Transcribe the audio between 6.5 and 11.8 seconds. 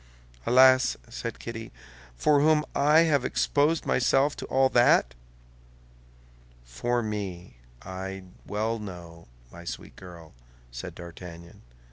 "For me, I well know, my sweet girl," said D'Artagnan.